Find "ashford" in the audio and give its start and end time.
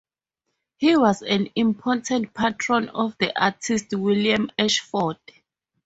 4.57-5.19